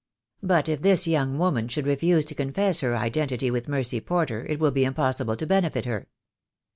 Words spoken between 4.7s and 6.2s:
be impossible to benefit her."